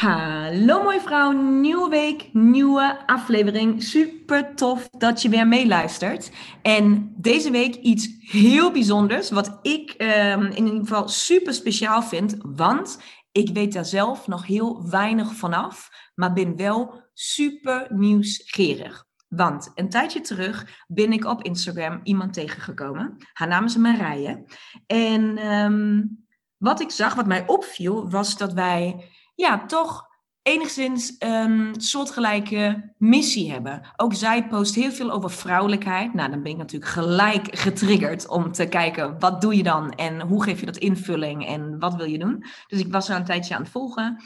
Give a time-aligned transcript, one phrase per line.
[0.00, 3.82] Hallo mooie vrouw, nieuwe week, nieuwe aflevering.
[3.82, 6.30] Super tof dat je weer meeluistert.
[6.62, 12.36] En deze week iets heel bijzonders, wat ik um, in ieder geval super speciaal vind,
[12.42, 13.02] want
[13.32, 19.06] ik weet daar zelf nog heel weinig vanaf, maar ben wel super nieuwsgierig.
[19.28, 23.16] Want een tijdje terug ben ik op Instagram iemand tegengekomen.
[23.32, 24.44] Haar naam is Marije.
[24.86, 26.24] En um,
[26.56, 29.08] wat ik zag, wat mij opviel, was dat wij
[29.40, 30.08] ja, toch
[30.42, 33.82] enigszins een soortgelijke missie hebben.
[33.96, 36.14] Ook zij post heel veel over vrouwelijkheid.
[36.14, 40.20] Nou, dan ben ik natuurlijk gelijk getriggerd om te kijken wat doe je dan en
[40.20, 42.44] hoe geef je dat invulling en wat wil je doen.
[42.66, 44.22] Dus ik was er een tijdje aan het volgen.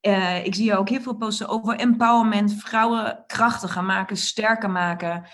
[0.00, 5.26] Uh, ik zie ook heel veel posten over empowerment, vrouwen krachtiger maken, sterker maken.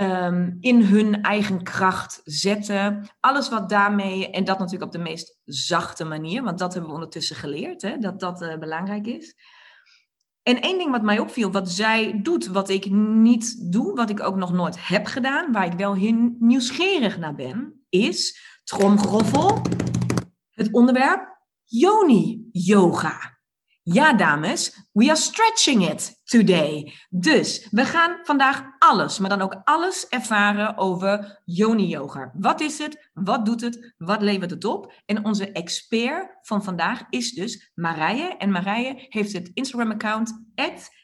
[0.00, 3.08] Um, in hun eigen kracht zetten.
[3.20, 6.96] Alles wat daarmee, en dat natuurlijk op de meest zachte manier, want dat hebben we
[6.96, 9.36] ondertussen geleerd, hè, dat dat uh, belangrijk is.
[10.42, 14.22] En één ding wat mij opviel, wat zij doet, wat ik niet doe, wat ik
[14.22, 19.62] ook nog nooit heb gedaan, waar ik wel heel nieuwsgierig naar ben, is, tromgroffel,
[20.50, 23.31] het onderwerp Yoni Yoga.
[23.84, 26.92] Ja, dames, we are stretching it today.
[27.10, 32.32] Dus we gaan vandaag alles, maar dan ook alles ervaren over Yoni Yoga.
[32.34, 33.10] Wat is het?
[33.12, 33.94] Wat doet het?
[33.98, 34.92] Wat levert het op?
[35.06, 38.36] En onze expert van vandaag is dus Marije.
[38.36, 40.40] En Marije heeft het Instagram-account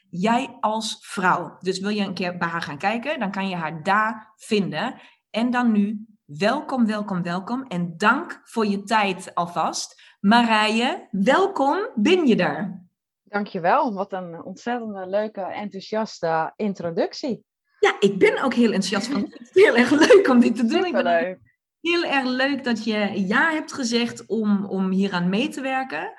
[0.09, 1.57] jij als vrouw.
[1.59, 4.95] Dus wil je een keer bij haar gaan kijken, dan kan je haar daar vinden.
[5.29, 7.63] En dan nu, welkom, welkom, welkom.
[7.67, 10.01] En dank voor je tijd alvast.
[10.19, 11.89] Marije, welkom.
[11.95, 12.83] Ben je er?
[13.23, 13.93] Dankjewel.
[13.93, 17.45] Wat een ontzettend leuke, enthousiaste introductie.
[17.79, 19.21] Ja, ik ben ook heel enthousiast van.
[19.21, 20.83] Het is heel erg leuk om dit te doen.
[20.83, 21.39] Superleuk.
[21.81, 26.13] Heel erg leuk dat je ja hebt gezegd om, om hier aan mee te werken.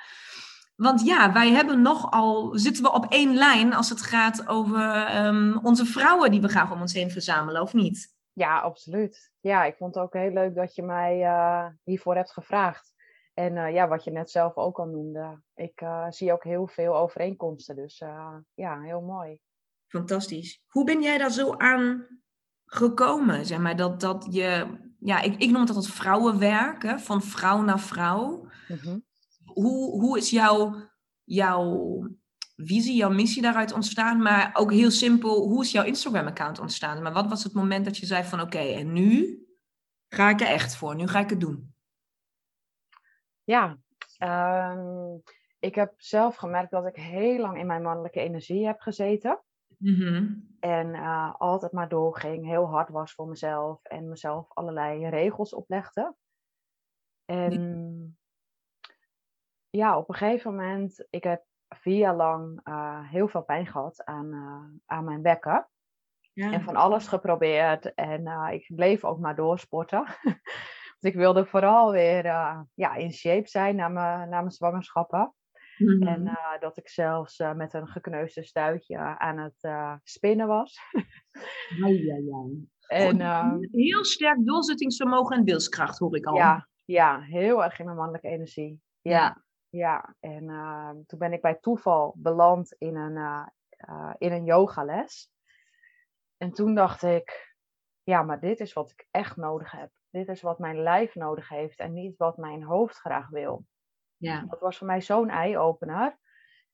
[0.76, 5.58] Want ja, wij hebben nogal, zitten we op één lijn als het gaat over um,
[5.62, 8.14] onze vrouwen die we graag om ons heen verzamelen, of niet?
[8.32, 9.32] Ja, absoluut.
[9.40, 12.89] Ja, ik vond het ook heel leuk dat je mij uh, hiervoor hebt gevraagd.
[13.40, 15.42] En uh, ja, wat je net zelf ook al noemde.
[15.54, 17.76] Ik uh, zie ook heel veel overeenkomsten.
[17.76, 19.38] Dus uh, ja, heel mooi.
[19.86, 20.62] Fantastisch.
[20.66, 22.06] Hoe ben jij daar zo aan
[22.64, 23.46] gekomen?
[23.46, 26.98] Zeg maar, dat, dat je, ja, ik, ik noem het altijd vrouwenwerk, hè?
[26.98, 28.48] van vrouw naar vrouw.
[28.68, 29.04] Mm-hmm.
[29.44, 30.90] Hoe, hoe is jouw,
[31.24, 31.98] jouw
[32.56, 34.22] visie, jouw missie daaruit ontstaan?
[34.22, 37.02] Maar ook heel simpel, hoe is jouw Instagram-account ontstaan?
[37.02, 39.38] Maar wat was het moment dat je zei van oké, okay, en nu
[40.08, 41.74] ga ik er echt voor, nu ga ik het doen?
[43.50, 43.78] Ja,
[44.72, 45.22] um,
[45.58, 49.42] ik heb zelf gemerkt dat ik heel lang in mijn mannelijke energie heb gezeten.
[49.78, 50.56] Mm-hmm.
[50.60, 56.14] En uh, altijd maar doorging, heel hard was voor mezelf en mezelf allerlei regels oplegde.
[57.24, 58.18] En
[59.70, 64.04] ja, op een gegeven moment, ik heb vier jaar lang uh, heel veel pijn gehad
[64.04, 65.68] aan, uh, aan mijn bekken.
[66.32, 66.52] Ja.
[66.52, 67.94] En van alles geprobeerd.
[67.94, 70.04] En ik bleef ook maar doorsporten.
[71.00, 75.34] Dus ik wilde vooral weer uh, ja, in shape zijn na mijn, na mijn zwangerschappen.
[75.76, 76.08] Mm-hmm.
[76.08, 79.68] En uh, dat ik zelfs uh, met een gekneusde stuitje aan het
[80.02, 80.78] spinnen was.
[82.88, 86.34] En, ehm, heel sterk doorzettingsvermogen en wilskracht hoor ik al.
[86.34, 88.80] Ja, ja heel erg in mijn mannelijke energie.
[89.00, 90.14] Ja, ja.
[90.20, 93.50] En ehm, toen ben ik bij toeval beland in een,
[94.18, 95.30] in een yogales.
[96.36, 97.56] En toen dacht ik,
[98.02, 101.48] ja, maar dit is wat ik echt nodig heb dit is wat mijn lijf nodig
[101.48, 103.66] heeft en niet wat mijn hoofd graag wil.
[104.16, 104.44] Ja.
[104.48, 106.18] Dat was voor mij zo'n eye-opener.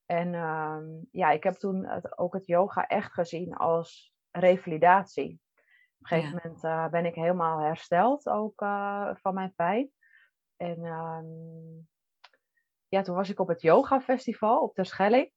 [0.06, 0.78] En uh,
[1.10, 5.40] ja, ik heb toen het, ook het yoga echt gezien als revalidatie.
[5.98, 9.90] Op een gegeven moment uh, ben ik helemaal hersteld ook uh, van mijn pijn.
[10.56, 11.18] En uh,
[12.88, 15.32] ja, toen was ik op het yoga festival op Terschelling.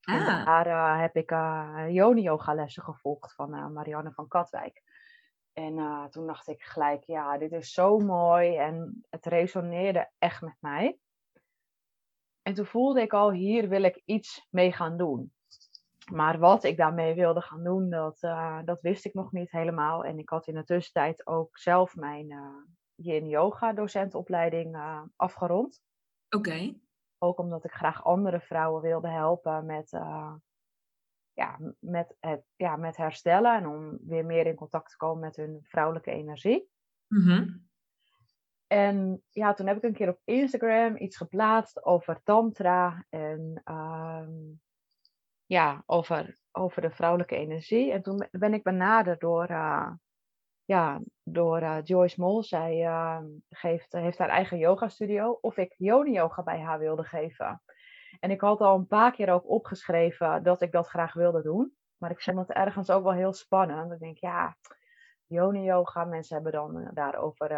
[0.00, 0.14] Ah.
[0.14, 1.30] En daar heb ik
[1.88, 4.82] Yoni yoga lessen gevolgd van Marianne van Katwijk.
[5.52, 10.40] En uh, toen dacht ik gelijk, ja, dit is zo mooi en het resoneerde echt
[10.40, 10.98] met mij.
[12.42, 15.32] En toen voelde ik al, hier wil ik iets mee gaan doen.
[16.12, 20.04] Maar wat ik daarmee wilde gaan doen, dat, uh, dat wist ik nog niet helemaal.
[20.04, 22.56] En ik had in de tussentijd ook zelf mijn uh,
[22.94, 25.82] yin yoga docentopleiding uh, afgerond.
[26.30, 26.74] Oké.
[27.18, 29.92] Ook omdat ik graag andere vrouwen wilde helpen met,
[31.34, 33.56] ja, met, het, ja, met herstellen.
[33.56, 36.68] En om weer meer in contact te komen met hun vrouwelijke energie.
[37.08, 37.70] Mm
[38.66, 43.06] En ja, toen heb ik een keer op Instagram iets geplaatst over tantra.
[43.08, 44.30] En ehm,
[45.46, 47.92] ja, over, over de vrouwelijke energie.
[47.92, 49.90] En toen ben ik benaderd door, uh,
[50.64, 52.42] ja, door uh, Joyce Mol.
[52.42, 55.38] Zij uh, geeft, heeft haar eigen yoga studio.
[55.40, 57.62] Of ik yoni yoga bij haar wilde geven.
[58.20, 61.76] En ik had al een paar keer ook opgeschreven dat ik dat graag wilde doen.
[61.96, 63.92] Maar ik vond het ergens ook wel heel spannend.
[63.92, 64.56] Ik denk, ja,
[65.26, 67.50] yoni yoga, mensen hebben dan daarover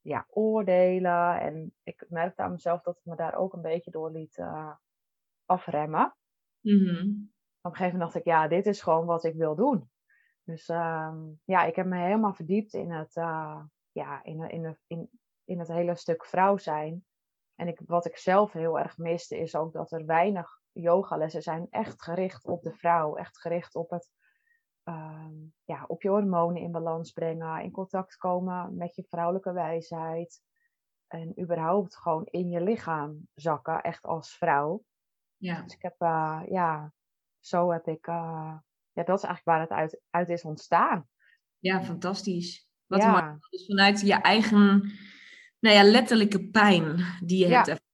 [0.00, 1.40] ja, oordelen.
[1.40, 4.44] En ik merkte aan mezelf dat ik me daar ook een beetje door liet
[5.46, 6.16] afremmen.
[6.60, 9.90] Mm Op een gegeven moment dacht ik, ja, dit is gewoon wat ik wil doen.
[10.44, 11.14] Dus uh,
[11.44, 13.14] ja, ik heb me helemaal verdiept in het,
[13.92, 15.10] ja, in, in, in,
[15.44, 17.04] in het hele stuk vrouw zijn.
[17.60, 21.66] En ik, wat ik zelf heel erg miste, is ook dat er weinig yogalessen zijn
[21.70, 23.16] echt gericht op de vrouw.
[23.16, 24.10] Echt gericht op het
[24.84, 25.26] uh,
[25.64, 30.42] ja, op je hormonen in balans brengen, in contact komen met je vrouwelijke wijsheid.
[31.06, 34.84] En überhaupt gewoon in je lichaam zakken, echt als vrouw.
[35.36, 35.62] Ja.
[35.62, 36.92] Dus ik heb, uh, ja,
[37.40, 38.56] zo heb ik, uh,
[38.92, 41.08] ja, dat is eigenlijk waar het uit, uit is ontstaan.
[41.58, 42.68] Ja, fantastisch.
[42.86, 43.38] Wat ja.
[43.50, 44.92] Dus vanuit je eigen,
[45.60, 47.88] nou ja, letterlijke pijn die je hebt ervaren.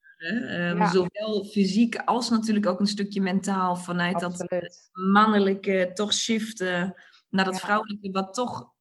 [0.71, 0.91] Um, ja.
[0.91, 3.77] Zowel fysiek als natuurlijk ook een stukje mentaal.
[3.77, 4.51] Vanuit Absoluut.
[4.51, 6.95] dat mannelijke toch shiften
[7.31, 8.75] naar dat vrouwelijke, wat toch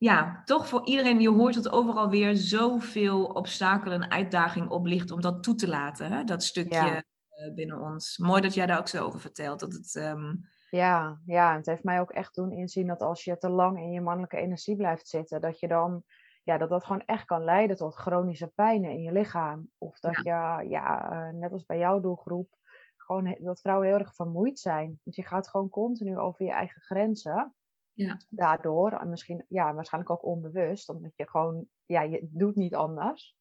[0.00, 5.10] ja, toch voor iedereen, je hoort dat overal weer zoveel obstakelen en uitdaging op ligt
[5.10, 6.12] om dat toe te laten.
[6.12, 6.24] Hè?
[6.24, 7.04] Dat stukje.
[7.28, 8.18] Eh, binnen ons.
[8.18, 9.60] Mooi dat jij daar ook zo over vertelt.
[9.60, 10.48] Dat het, um...
[10.70, 13.90] Ja, ja, het heeft mij ook echt doen inzien dat als je te lang in
[13.90, 16.02] je mannelijke energie blijft zitten, dat je dan,
[16.50, 19.70] ja, dat dat gewoon echt kan leiden tot chronische pijnen in je lichaam.
[19.78, 20.60] Of dat ja.
[20.60, 22.56] je, ja, uh, net als bij jouw doelgroep,
[22.96, 25.00] gewoon dat vrouwen heel erg vermoeid zijn.
[25.04, 27.54] Dus je gaat gewoon continu over je eigen grenzen.
[27.92, 28.20] Ja.
[28.28, 33.36] Daardoor, en misschien, ja, waarschijnlijk ook onbewust, omdat je gewoon, ja, je doet niet anders.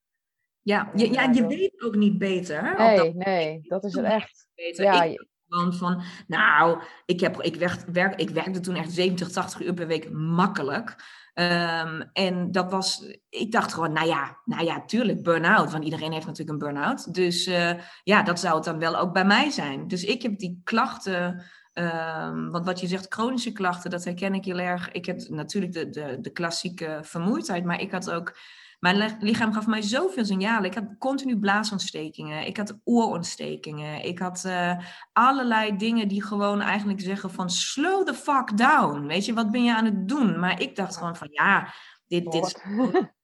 [0.62, 2.78] Ja, je, ja, je weet ook niet beter.
[2.78, 4.50] Nee, dat, nee, dat is het echt.
[4.56, 4.84] Beter.
[4.84, 9.32] Ja, ik gewoon van, nou, ik, heb, ik, werk, werk, ik werkte toen echt 70,
[9.32, 10.96] 80 uur per week makkelijk.
[11.40, 15.72] Um, en dat was, ik dacht gewoon, nou ja, nou ja, tuurlijk, burn-out.
[15.72, 17.14] Want iedereen heeft natuurlijk een burn-out.
[17.14, 17.72] Dus uh,
[18.04, 19.88] ja, dat zou het dan wel ook bij mij zijn.
[19.88, 21.44] Dus ik heb die klachten,
[21.74, 24.92] um, want wat je zegt, chronische klachten, dat herken ik heel erg.
[24.92, 28.38] Ik heb natuurlijk de, de, de klassieke vermoeidheid, maar ik had ook
[28.80, 30.70] mijn lichaam gaf mij zoveel signalen.
[30.70, 32.46] Ik had continu blaasontstekingen.
[32.46, 34.06] Ik had oorontstekingen.
[34.06, 34.78] Ik had uh,
[35.14, 39.06] allerlei dingen die gewoon eigenlijk zeggen van slow the fuck down.
[39.06, 40.40] Weet je, wat ben je aan het doen?
[40.40, 41.74] Maar ik dacht gewoon van ja,
[42.08, 42.56] dit, dit is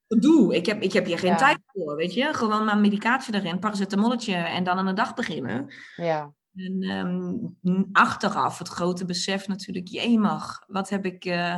[0.22, 0.54] doe.
[0.54, 1.36] Ik heb, ik heb hier geen ja.
[1.36, 2.34] tijd voor, weet je.
[2.34, 5.72] Gewoon maar medicatie erin, paracetamolletje en dan aan de dag beginnen.
[5.96, 6.32] Ja.
[6.54, 11.54] En um, achteraf het grote besef natuurlijk, jemig, wat heb ik, uh,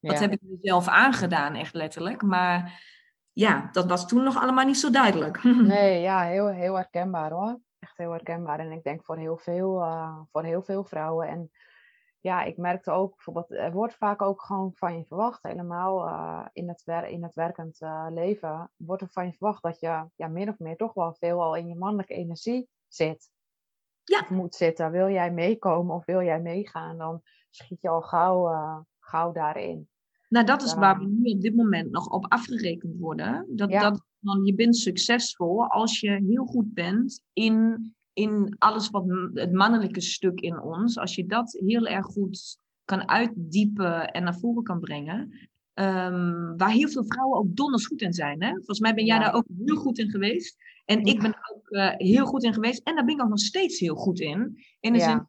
[0.00, 0.20] wat ja.
[0.20, 2.22] heb ik mezelf aangedaan, echt letterlijk.
[2.22, 2.80] Maar
[3.36, 5.42] ja, dat was toen nog allemaal niet zo duidelijk.
[5.74, 7.60] Nee, ja, heel, heel herkenbaar hoor.
[7.78, 8.58] Echt heel herkenbaar.
[8.58, 11.28] En ik denk voor heel veel, uh, voor heel veel vrouwen.
[11.28, 11.50] En
[12.20, 16.46] ja, ik merkte ook bijvoorbeeld, er wordt vaak ook gewoon van je verwacht, helemaal uh,
[16.52, 20.04] in, het wer in het werkend uh, leven, wordt er van je verwacht dat je
[20.14, 23.30] ja, min of meer toch wel veel al in je mannelijke energie zit.
[24.04, 24.20] Ja.
[24.20, 24.90] Of moet zitten.
[24.90, 29.88] Wil jij meekomen of wil jij meegaan, dan schiet je al gauw, gauw daarin.
[30.28, 33.46] Nou, dat is waar we nu op dit moment nog op afgerekend worden.
[33.48, 33.90] Dat, ja.
[33.90, 34.00] dat
[34.44, 40.40] je bent succesvol als je heel goed bent in, in alles wat het mannelijke stuk
[40.40, 40.98] in ons.
[40.98, 45.20] Als je dat heel erg goed kan uitdiepen en naar voren kan brengen.
[45.74, 48.42] Um, waar heel veel vrouwen ook donders goed in zijn.
[48.42, 48.50] Hè?
[48.50, 49.22] Volgens mij ben jij ja.
[49.22, 50.56] daar ook heel goed in geweest.
[50.84, 52.80] En ik ben ook uh, heel goed in geweest.
[52.82, 54.64] En daar ben ik ook nog steeds heel goed in.
[54.80, 55.28] In de zin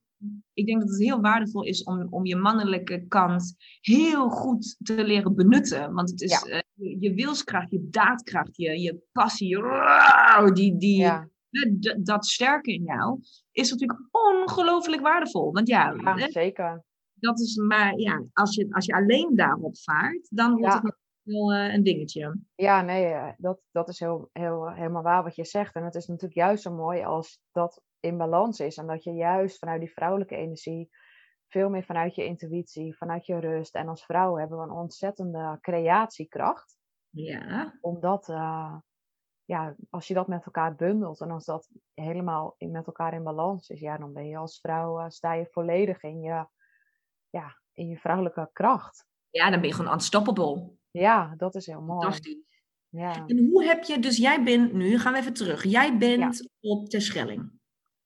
[0.54, 5.04] ik denk dat het heel waardevol is om, om je mannelijke kant heel goed te
[5.04, 5.94] leren benutten.
[5.94, 6.56] Want het is ja.
[6.56, 9.58] uh, je, je, wilskracht, je daadkracht, je, je passie,
[10.54, 11.30] die, die, ja.
[12.00, 13.20] dat sterke in jou,
[13.52, 15.52] is natuurlijk ongelooflijk waardevol.
[15.52, 16.84] Want ja, ja hè, zeker.
[17.14, 21.54] Dat is maar, ja, als je, als je alleen daarop vaart, dan wordt het wel
[21.54, 22.40] uh, een dingetje.
[22.56, 25.76] Ja, nee, dat, dat is heel, heel, helemaal waar wat je zegt.
[25.76, 28.78] En het is natuurlijk juist zo mooi als dat in balans is.
[28.78, 30.90] En dat je juist vanuit die vrouwelijke energie
[31.48, 33.76] veel meer vanuit je intuïtie, vanuit je rust.
[33.76, 36.78] En als vrouw hebben we een ontzettende creatiekracht.
[37.10, 37.78] Ja.
[37.82, 38.76] Omdat, uh,
[39.46, 43.70] ja, als je dat met elkaar bundelt en als dat helemaal met elkaar in balans
[43.70, 46.46] is, ja, dan ben je als vrouw, uh, sta je volledig in je,
[47.30, 49.06] ja, in je vrouwelijke kracht.
[49.30, 50.72] Ja, dan ben je gewoon unstoppable.
[50.92, 52.02] Ja, dat is heel mooi.
[52.02, 52.46] Fantastisch.
[52.90, 53.26] Ja.
[53.26, 55.64] En hoe heb je, dus jij bent nu, gaan we even terug.
[55.64, 57.57] Jij bent op Terschelling.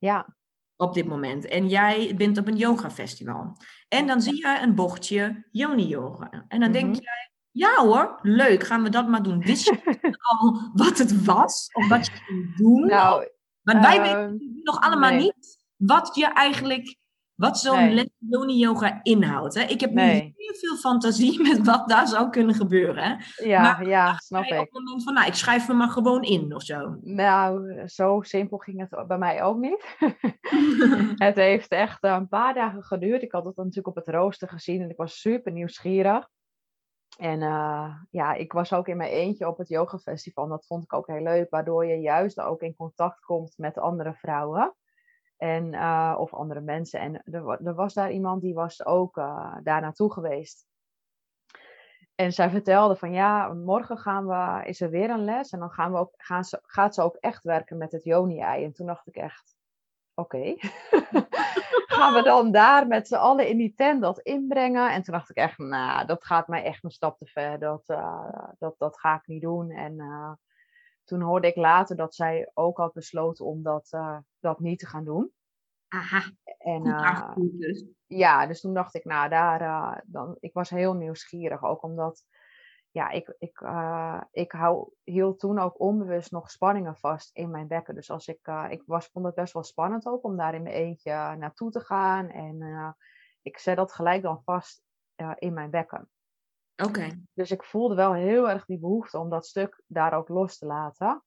[0.01, 0.35] Ja.
[0.75, 1.45] Op dit moment.
[1.45, 3.57] En jij bent op een yoga festival.
[3.87, 6.45] En dan zie je een bochtje yoni yoga.
[6.47, 7.01] En dan denk mhm.
[7.01, 9.39] jij, ja hoor, leuk, gaan we dat maar doen.
[9.39, 11.69] Wist je al wat het was?
[11.73, 12.85] Of wat je ging doen?
[12.85, 13.29] Nou,
[13.61, 16.97] Want wij weten ehm, nog allemaal niet wat je eigenlijk
[17.41, 18.13] wat zo'n nee.
[18.17, 19.53] Yoni yoga inhoudt.
[19.53, 19.61] Hè?
[19.61, 20.23] Ik heb nee.
[20.23, 23.03] nu heel veel fantasie met wat daar zou kunnen gebeuren.
[23.03, 23.45] Hè?
[23.45, 24.59] Ja, maar, ja snap ik.
[24.59, 26.97] Op het moment van, nou, ik schrijf me maar gewoon in of zo.
[27.01, 29.95] Nou, zo simpel ging het bij mij ook niet.
[31.27, 33.21] het heeft echt een paar dagen geduurd.
[33.21, 36.29] Ik had het natuurlijk op het rooster gezien en ik was super nieuwsgierig.
[37.17, 40.47] En uh, ja, ik was ook in mijn eentje op het yogafestival.
[40.47, 44.13] Dat vond ik ook heel leuk, waardoor je juist ook in contact komt met andere
[44.13, 44.75] vrouwen.
[45.41, 46.99] En, uh, of andere mensen.
[46.99, 50.67] En er, er, was daar iemand die was ook uh, daar naartoe geweest.
[52.15, 55.51] En zij vertelde van ja, morgen gaan we, is er weer een les.
[55.51, 58.63] En dan gaan we ook, gaan ze, gaat ze ook echt werken met het Joni-ei.
[58.63, 59.55] En toen dacht ik echt,
[60.13, 60.55] oké.
[61.97, 64.91] gaan we dan daar met z'n allen in die tent dat inbrengen?
[64.91, 67.59] En toen dacht ik echt, nou, dat gaat mij echt een stap te ver.
[67.59, 69.71] Dat, uh, dat, dat ga ik niet doen.
[69.71, 69.95] En
[71.03, 73.89] toen hoorde ik later dat zij ook had besloten om dat,
[74.41, 75.31] dat niet te gaan doen.
[75.87, 76.31] Aha.
[76.57, 77.85] En, uh, dus.
[78.05, 81.63] Ja, dus toen dacht ik, nou, daar, uh, dan, ik was heel nieuwsgierig.
[81.63, 82.23] Ook omdat,
[82.91, 83.61] ja, ik, ik,
[84.31, 87.95] ik hou, hield toen ook onbewust nog spanningen vast in mijn bekken.
[87.95, 90.75] Dus als ik, ik was, vond het best wel spannend ook om daar in mijn
[90.75, 92.29] eentje naartoe te gaan.
[92.29, 92.95] En
[93.41, 94.83] ik zet dat gelijk dan vast
[95.35, 96.09] in mijn bekken.
[96.75, 97.21] Oké.
[97.33, 100.65] Dus ik voelde wel heel erg die behoefte om dat stuk daar ook los te
[100.65, 101.23] laten.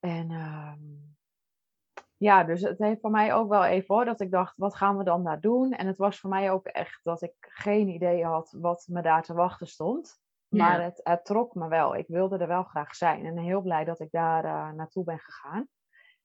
[0.00, 0.72] En uh,
[2.24, 4.96] ja, dus het heeft voor mij ook wel even hoor, dat ik dacht, wat gaan
[4.96, 5.72] we dan daar doen?
[5.72, 9.22] En het was voor mij ook echt dat ik geen idee had wat me daar
[9.22, 10.22] te wachten stond.
[10.48, 11.96] Maar het, het, trok me wel.
[11.96, 13.24] Ik wilde er wel graag zijn.
[13.24, 15.68] En heel blij dat ik daar uh, naartoe ben gegaan.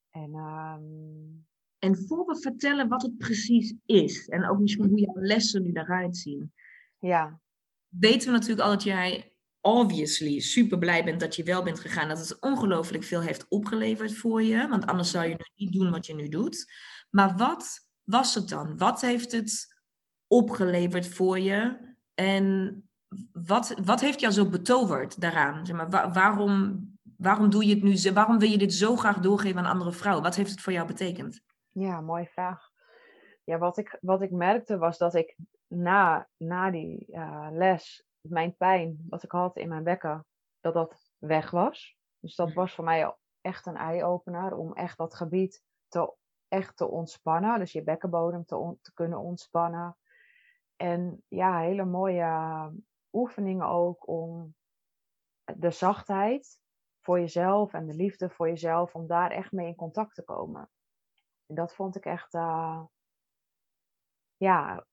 [0.09, 1.47] En, um...
[1.79, 4.27] en voor we vertellen wat het precies is.
[4.27, 6.53] En ook misschien hoe jouw lessen nu eruit zien.
[6.99, 7.39] Ja
[7.89, 9.28] weten we natuurlijk al dat jij
[9.61, 12.07] obviously super blij bent dat je wel bent gegaan.
[12.07, 14.67] Dat het ongelooflijk veel heeft opgeleverd voor je.
[14.67, 16.71] Want anders zou je nu niet doen wat je nu doet.
[17.09, 18.77] Maar wat was het dan?
[18.77, 19.77] Wat heeft het
[20.27, 21.77] opgeleverd voor je?
[22.13, 22.83] En
[23.31, 25.65] wat, wat heeft jou zo betoverd daaraan?
[25.65, 26.83] Zeg maar, waarom,
[27.17, 28.13] waarom doe je het nu?
[28.13, 30.23] Waarom wil je dit zo graag doorgeven aan andere vrouwen?
[30.23, 31.41] Wat heeft het voor jou betekend?
[31.69, 32.69] Ja, mooie vraag.
[33.43, 35.35] Ja, wat ik, wat ik merkte was dat ik
[35.67, 40.25] na, na die uh, les mijn pijn, wat ik had in mijn bekken,
[40.59, 41.97] dat dat weg was.
[42.19, 46.13] Dus dat was voor mij echt een eye-opener om echt dat gebied te,
[46.47, 47.59] echt te ontspannen.
[47.59, 49.97] Dus je bekkenbodem te, te kunnen ontspannen.
[50.75, 52.71] En ja, hele mooie
[53.11, 54.55] oefeningen ook om
[55.43, 56.61] de zachtheid
[56.99, 60.69] voor jezelf en de liefde voor jezelf, om daar echt mee in contact te komen.
[61.45, 62.83] En dat vond ik echt, uh,
[64.37, 64.85] ja,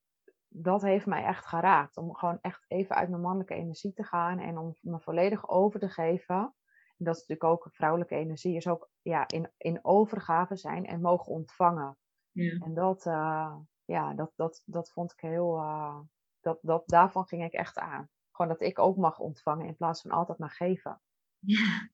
[0.48, 1.96] dat heeft mij echt geraakt.
[1.96, 5.80] Om gewoon echt even uit mijn mannelijke energie te gaan en om me volledig over
[5.80, 6.54] te geven.
[6.98, 11.00] En dat is natuurlijk ook vrouwelijke energie, is ook ja, in, in overgave zijn en
[11.00, 11.96] mogen ontvangen.
[12.30, 12.58] Ja.
[12.64, 15.98] En dat, uh, ja, dat, dat, dat vond ik heel, uh,
[16.40, 18.08] dat, dat, daarvan ging ik echt aan.
[18.32, 21.00] Gewoon dat ik ook mag ontvangen in plaats van altijd maar geven.
[21.38, 21.90] Ja.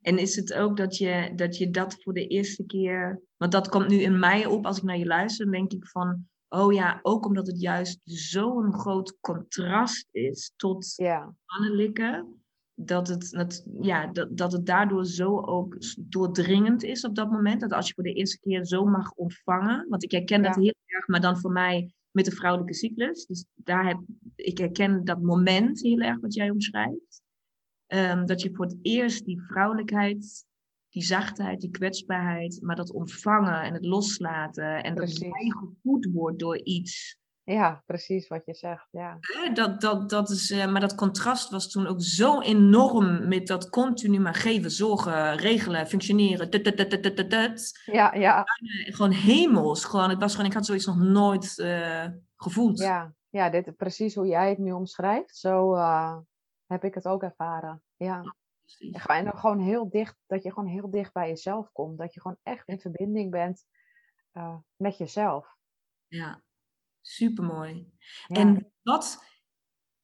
[0.00, 3.68] En is het ook dat je, dat je dat voor de eerste keer, want dat
[3.68, 6.72] komt nu in mij op als ik naar je luister, dan denk ik van, Oh
[6.72, 11.34] ja, ook omdat het juist zo'n groot contrast is tot ja.
[11.46, 12.26] mannelijke.
[12.74, 17.60] Dat het, dat, ja, dat, dat het daardoor zo ook doordringend is op dat moment.
[17.60, 19.86] Dat als je voor de eerste keer zo mag ontvangen.
[19.88, 23.26] Want ik herken dat heel erg, maar dan voor mij met de vrouwelijke cyclus.
[23.26, 24.00] Dus daar heb,
[24.34, 27.22] ik herken dat moment heel erg wat jij omschrijft.
[27.86, 30.44] Um, dat je voor het eerst die vrouwelijkheid
[30.94, 35.18] die zachtheid, die kwetsbaarheid, maar dat ontvangen en het loslaten en precies.
[35.18, 37.18] dat jij gevoed wordt door iets.
[37.42, 38.88] Ja, precies wat je zegt.
[38.90, 39.18] Ja.
[39.54, 43.68] Dat, dat, dat is, uh, maar dat contrast was toen ook zo enorm met dat
[43.70, 46.50] continu maar geven, zorgen, regelen, functioneren.
[47.84, 48.44] Ja, ja.
[48.84, 49.84] Gewoon hemels.
[49.84, 52.78] Gewoon, ik, was gewoon, ik had zoiets nog nooit uh, gevoeld.
[52.78, 55.36] Ja, ja dit, precies hoe jij het nu omschrijft.
[55.36, 56.16] Zo uh,
[56.66, 57.82] heb ik het ook ervaren.
[57.96, 58.34] Ja.
[59.06, 61.98] En dan gewoon heel dicht, dat je gewoon heel dicht bij jezelf komt.
[61.98, 63.66] Dat je gewoon echt in verbinding bent
[64.32, 65.56] uh, met jezelf.
[66.06, 66.42] Ja.
[67.00, 67.92] supermooi.
[68.26, 69.24] En wat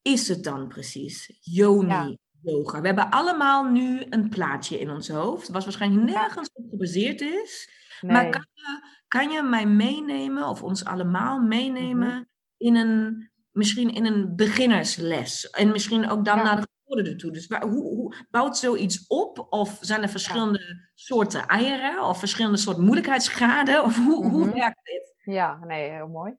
[0.02, 1.38] is het dan precies?
[1.40, 2.80] Yoni yoga.
[2.80, 7.70] We hebben allemaal nu een plaatje in ons hoofd, wat waarschijnlijk nergens op gebaseerd is.
[8.00, 12.22] Maar kan je, kan je mij meenemen, of ons allemaal meenemen, mhm.
[12.56, 15.50] in een, misschien in een beginnersles?
[15.50, 17.30] En misschien ook dan naar de gevorderden toe.
[17.30, 19.46] Dus hoe, hoe bouwt zoiets op?
[19.50, 22.04] Of zijn er verschillende soorten eieren?
[22.04, 23.84] Of verschillende soorten moeilijkheidsgraden?
[23.84, 24.58] Of hoe, hoe mhm.
[24.58, 25.14] werkt dit?
[25.22, 26.36] Ja, nee, heel mooi.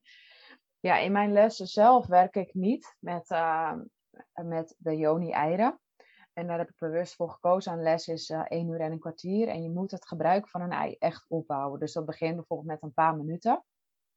[0.80, 3.72] Ja, in mijn lessen zelf werk ik niet met, uh,
[4.42, 5.80] met de Joni-eieren.
[6.32, 7.72] En daar heb ik bewust voor gekozen.
[7.72, 9.48] Een les is uh, één uur en een kwartier.
[9.48, 11.80] En je moet het gebruik van een ei echt opbouwen.
[11.80, 13.64] Dus dat begint bijvoorbeeld met een paar minuten.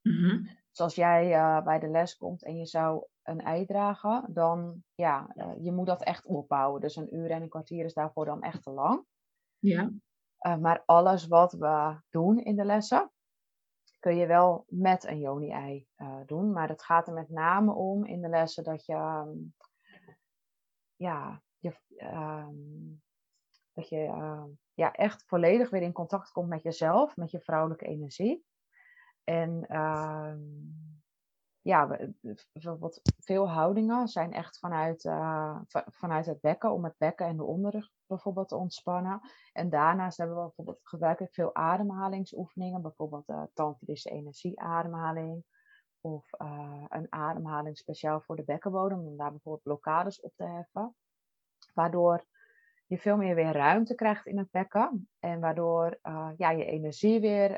[0.01, 4.25] Mm Dus als jij uh, bij de les komt en je zou een ei dragen,
[4.33, 6.81] dan ja, uh, je moet dat echt opbouwen.
[6.81, 9.05] Dus een uur en een kwartier is daarvoor dan echt te lang.
[9.59, 9.91] Ja.
[10.59, 13.11] maar alles wat we doen in de lessen,
[13.99, 15.87] kun je wel met een joni-ei
[16.25, 16.51] doen.
[16.51, 19.53] Maar het gaat er met name om in de lessen dat je um,
[20.95, 22.55] ja, je, ehm,
[23.73, 27.85] dat je ehm, ja, echt volledig weer in contact komt met jezelf, met je vrouwelijke
[27.85, 28.45] energie.
[29.23, 29.65] En
[31.65, 31.97] ja,
[32.51, 37.43] bijvoorbeeld veel houdingen zijn echt vanuit, uh, vanuit het bekken, om het bekken en de
[37.43, 39.21] onderrug bijvoorbeeld te ontspannen.
[39.53, 45.43] En daarnaast hebben we bijvoorbeeld gebruik veel ademhalingsoefeningen, bijvoorbeeld uh, tantrische energieademhaling.
[46.01, 50.95] Of uh, een ademhaling speciaal voor de bekkenbodem, om daar bijvoorbeeld blokkades op te heffen.
[51.73, 52.25] Waardoor
[52.85, 55.09] je veel meer weer ruimte krijgt in het bekken.
[55.19, 55.99] En waardoor
[56.37, 57.51] ja, je energie weer,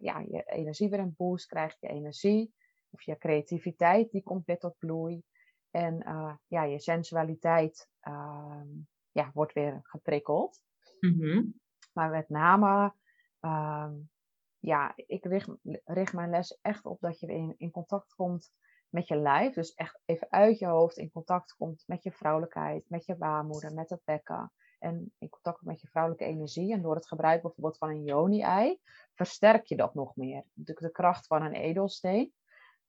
[0.00, 1.80] ja, je energie weer een boost krijgt.
[1.80, 2.54] Je energie
[2.94, 5.22] of je creativiteit die komt weer tot bloei.
[5.70, 5.98] En
[6.46, 8.68] ja, je sensualiteit ehm,
[9.10, 10.62] ja, wordt weer geprikkeld.
[11.00, 11.60] Mm
[11.92, 12.94] Maar met name,
[13.40, 13.92] ehm,
[14.58, 15.48] ja, ik richt,
[15.84, 18.52] richt, mijn les echt op dat je weer in, in contact komt
[18.88, 19.54] met je lijf.
[19.54, 23.74] Dus echt even uit je hoofd in contact komt met je vrouwelijkheid, met je baarmoeder,
[23.74, 24.52] met het bekken.
[24.78, 26.72] En in contact met je vrouwelijke energie.
[26.72, 28.80] En door het gebruik bijvoorbeeld van een joni-ei,
[29.14, 30.44] versterk je dat nog meer.
[30.52, 32.32] De, de kracht van een edelsteen.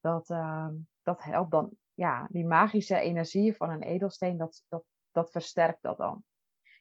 [0.06, 0.68] Dat, uh,
[1.04, 5.98] dat helpt dan, ja, die magische energie van een edelsteen, dat, dat, dat versterkt dat
[5.98, 6.24] dan.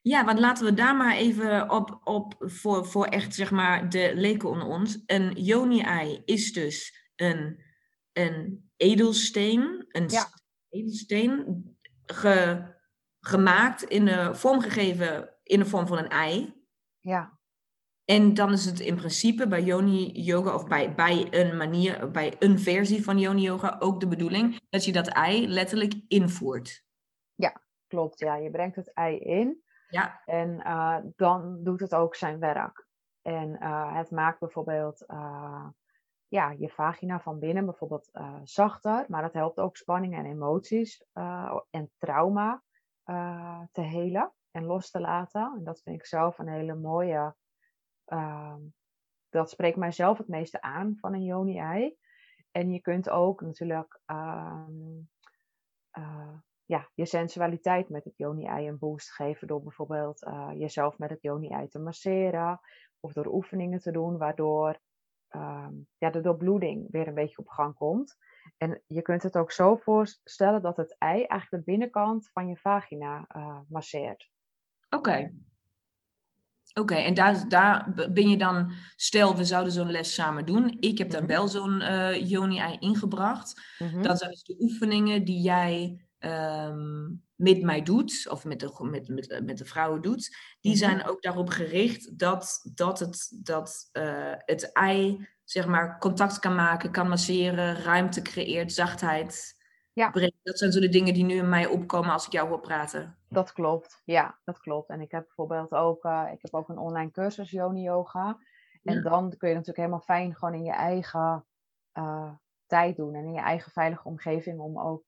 [0.03, 4.13] Ja, want laten we daar maar even op, op voor, voor echt zeg maar de
[4.15, 5.03] leken onder ons.
[5.07, 7.63] Een joni-ei is dus een
[8.15, 10.11] een edelsteen, een
[10.69, 11.65] edelsteen
[13.21, 16.55] gemaakt, in de, vormgegeven in de vorm van een ei.
[16.99, 17.39] Ja.
[18.05, 22.37] En dan is het in principe bij Yoni Yoga of bij, bij een manier, bij
[22.39, 26.85] een versie van Yoni Yoga ook de bedoeling dat je dat ei letterlijk invoert.
[27.35, 28.19] Ja, klopt.
[28.19, 29.63] Ja, je brengt het ei in.
[29.89, 30.23] Ja.
[30.25, 32.87] En uh, dan doet het ook zijn werk.
[33.23, 35.67] En uh, het maakt bijvoorbeeld uh,
[36.29, 38.11] ja, je vagina van binnen bijvoorbeeld
[38.43, 41.05] zachter, maar dat helpt ook spanning en emoties
[41.71, 42.63] en trauma
[43.73, 45.53] te helen en los te laten.
[45.57, 47.35] En dat vind ik zelf een hele mooie.
[48.05, 48.61] Ehm,
[49.29, 51.97] dat spreekt mijzelf het meeste aan van een joni-ei.
[52.51, 54.73] En je kunt ook natuurlijk ehm,
[56.67, 60.19] ja, je sensualiteit met het joni-ei een boost geven door bijvoorbeeld
[60.55, 62.61] jezelf met het joni-ei te masseren
[63.01, 64.81] of door oefeningen te doen waardoor
[65.35, 68.17] Ehm, ja, de doorbloeding weer een beetje op gang komt.
[68.57, 72.57] En je kunt het ook zo voorstellen dat het ei eigenlijk de binnenkant van je
[72.57, 74.31] vagina uh, masseert.
[74.89, 75.33] Oké.
[76.75, 80.77] Oké, en daar, daar ben je dan, stel we zouden zo'n les samen doen.
[80.81, 81.33] Ik heb dan mhm.
[81.33, 83.63] wel zo'n uh, Joni-ei ingebracht.
[83.79, 87.03] Mm Dan zijn het de oefeningen die jij ehm,
[87.35, 90.81] met mij doet, of met de, met, met, met de vrouwen doet, die mhm.
[90.81, 96.55] zijn ook daarop gericht dat, dat, het, dat uh, het ei zeg maar, contact kan
[96.55, 99.63] maken, kan masseren, ruimte creëert, zachtheid
[99.95, 100.11] ja.
[100.43, 103.17] Dat zijn zo de dingen die nu in mij opkomen als ik jou hoor praten.
[103.29, 104.89] Dat klopt, ja, dat klopt.
[104.89, 108.39] En ik heb bijvoorbeeld ook, uh, ik heb ook een online cursus Yoni Yoga.
[108.83, 111.47] En dan kun je natuurlijk helemaal fijn gewoon in je eigen
[111.99, 112.33] uh,
[112.67, 115.05] tijd doen en in je eigen veilige omgeving om ook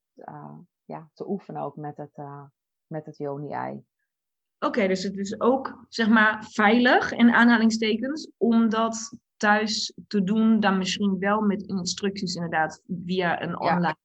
[0.84, 2.18] ja, te oefenen ook met het,
[2.86, 3.84] met het Joni-ei.
[4.58, 10.60] Oké, dus het is ook zeg maar veilig in aanhalingstekens om dat thuis te doen,
[10.60, 13.96] dan misschien wel met instructies inderdaad via een online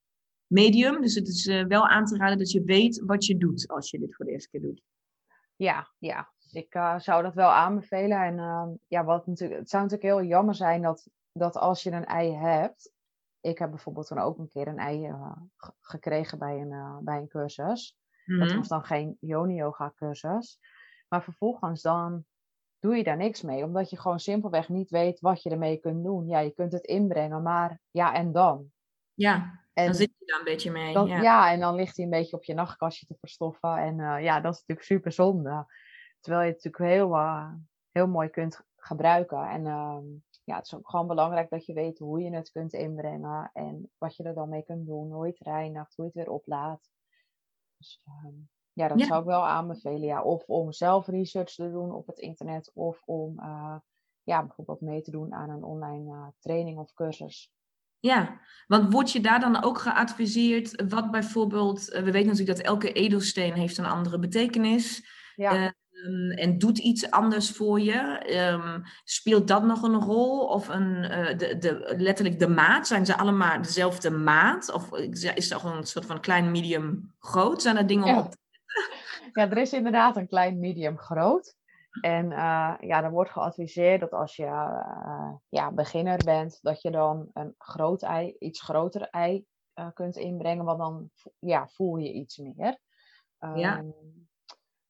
[0.51, 1.01] medium.
[1.01, 3.89] Dus het is uh, wel aan te raden dat je weet wat je doet als
[3.89, 4.81] je dit voor de eerste keer doet.
[5.55, 6.31] Ja, ja.
[6.51, 8.17] Ik uh, zou dat wel aanbevelen.
[8.23, 11.91] En uh, ja, wat natuurlijk, het zou natuurlijk heel jammer zijn dat, dat als je
[11.91, 12.93] een ei hebt,
[13.39, 15.15] ik heb bijvoorbeeld toen ook een keer een ei
[15.79, 17.97] gekregen bij een, bij een cursus.
[18.25, 18.57] Dat mhm.
[18.57, 20.59] was dan geen yoni yoga cursus.
[21.07, 22.25] Maar vervolgens dan
[22.79, 23.63] doe je daar niks mee.
[23.63, 26.27] Omdat je gewoon simpelweg niet weet wat je ermee kunt doen.
[26.27, 28.71] Ja, je kunt het inbrengen, maar ja, en dan?
[29.13, 30.93] Ja, en dan zit je daar een beetje mee.
[30.93, 31.51] Dan, ja.
[31.51, 33.77] en dan ligt hij een beetje op je nachtkastje te verstoffen.
[33.77, 35.65] En uh, ja, dat is natuurlijk super zonde.
[36.19, 37.53] Terwijl je het natuurlijk heel, uh,
[37.91, 39.49] heel mooi kunt gebruiken.
[39.49, 39.97] En uh,
[40.43, 43.49] ja, het is ook gewoon belangrijk dat je weet hoe je het kunt inbrengen.
[43.53, 45.11] En wat je er dan mee kunt doen.
[45.11, 46.91] Hoe je het reinigt, hoe je het weer oplaadt.
[47.77, 48.35] Dus ehm,
[48.73, 50.07] ja, dat zou ik wel aanbevelen.
[50.07, 50.23] Ja.
[50.23, 52.71] Of om zelf research te doen op het internet.
[52.73, 53.77] Of om uh,
[54.23, 57.53] ja, bijvoorbeeld mee te doen aan een online training of cursus.
[58.01, 62.65] Ja, want word je daar dan ook geadviseerd wat bijvoorbeeld, eh, we weten natuurlijk dat
[62.65, 65.73] elke edelsteen heeft een andere betekenis ja.
[66.05, 68.21] Um, en doet iets anders voor je.
[68.51, 70.47] Um, speelt dat nog een rol?
[70.47, 74.71] Of een, uh, de, de, letterlijk de maat, zijn ze allemaal dezelfde maat?
[74.71, 74.93] Of
[75.35, 77.61] is dat gewoon een soort van klein, medium, groot?
[77.61, 78.19] Zijn er dingen ja.
[78.19, 78.33] op?
[79.33, 81.55] Ja, er is inderdaad een klein, medium, groot.
[82.01, 86.91] En uh, ja, dan wordt geadviseerd dat als je uh, ja, beginner bent, dat je
[86.91, 92.13] dan een groot ei, iets groter ei uh, kunt inbrengen, want dan ja, voel je
[92.13, 92.79] iets meer.
[93.39, 93.77] Um, ja.
[93.77, 93.89] Ehm,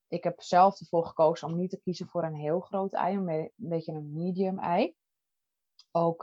[0.07, 3.35] ik heb zelf ervoor gekozen om niet te kiezen voor een heel groot ei, maar
[3.35, 4.95] een beetje een medium ei.
[5.91, 6.21] Ook,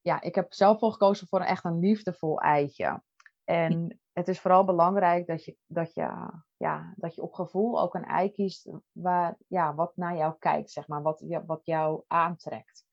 [0.00, 3.02] ja, ik heb zelf voor gekozen voor een echt een liefdevol eitje.
[3.44, 7.94] En het is vooral belangrijk dat je, dat je, ja, dat je op gevoel ook
[7.94, 12.86] een ei kiest waar, ja, wat naar jou kijkt, zeg maar, wat, wat jou aantrekt.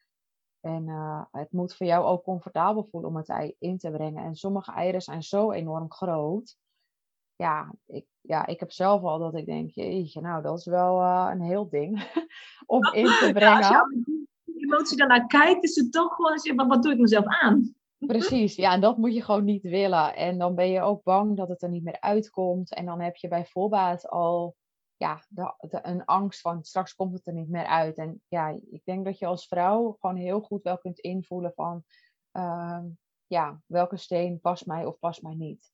[0.60, 4.24] En uh, het moet voor jou ook comfortabel voelen om het ei in te brengen.
[4.24, 6.58] En sommige eieren zijn zo enorm groot.
[7.36, 11.02] Ja, ik, ja, ik heb zelf al dat ik denk, jeetje, nou, dat is wel
[11.02, 12.12] uh, een heel ding
[12.66, 13.60] om in te brengen.
[13.60, 13.90] Ja, als
[14.44, 17.76] je emotie daarnaar kijkt, is het toch gewoon, wat doe ik mezelf aan?
[18.08, 20.16] Precies, ja, en dat moet je gewoon niet willen.
[20.16, 22.74] En dan ben je ook bang dat het er niet meer uitkomt.
[22.74, 24.56] En dan heb je bij voorbaat al
[24.98, 27.98] ja, de, een angst van straks komt het er niet meer uit.
[27.98, 31.84] En ja, ik denk dat je als vrouw gewoon heel goed wel kunt invoelen van
[32.34, 32.84] uh,
[33.28, 35.74] ja, welke steen past mij of past mij niet.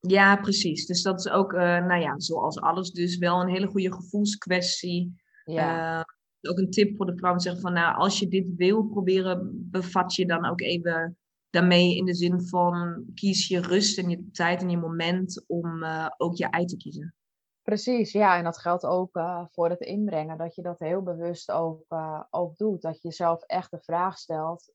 [0.00, 0.86] Ja, precies.
[0.86, 5.14] Dus dat is ook, uh, nou ja, zoals alles, dus wel een hele goede gevoelskwestie.
[5.44, 5.98] Ja.
[5.98, 6.02] Uh,
[6.50, 10.14] ook een tip voor de vrouwen zeggen van, nou, als je dit wil proberen, bevat
[10.14, 11.18] je dan ook even
[11.50, 15.82] daarmee in de zin van kies je rust en je tijd en je moment om
[15.82, 17.14] uh, ook je ei te kiezen.
[17.62, 21.50] Precies, ja, en dat geldt ook uh, voor het inbrengen, dat je dat heel bewust
[21.50, 22.82] ook, uh, ook doet.
[22.82, 24.72] Dat je jezelf echt de vraag stelt,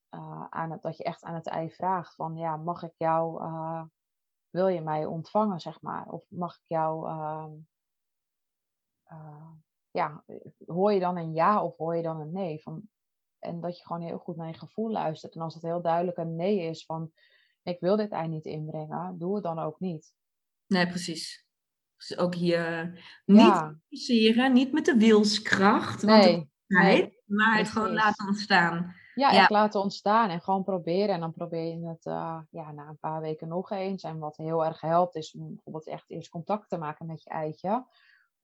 [0.50, 3.42] aan het, dat je echt aan het ei vraagt van, ja, mag ik jou,
[4.50, 6.12] wil je mij ontvangen, zeg maar?
[6.12, 7.52] Of mag ik jou, ehm,
[9.92, 10.24] ja,
[10.66, 12.62] hoor je dan een ja of hoor je dan een nee?
[12.62, 12.90] Van,
[13.46, 15.36] en dat je gewoon heel goed naar je gevoel luistert.
[15.36, 17.12] En als het heel duidelijk een nee is van
[17.64, 20.14] ik wil dit ei niet inbrengen, doe het dan ook niet.
[20.68, 21.46] Nee, precies.
[21.98, 26.52] Dus ook hier niet forceren, niet met de wilskracht, nee.
[26.68, 27.22] nee.
[27.26, 28.96] maar het gewoon laten ontstaan.
[29.16, 29.40] Ja, ja.
[29.40, 31.14] echt laten ontstaan en gewoon proberen.
[31.14, 34.04] En dan probeer je het uh, ja, na een paar weken nog eens.
[34.04, 37.30] En wat heel erg helpt is om bijvoorbeeld echt eerst contact te maken met je
[37.30, 37.86] eitje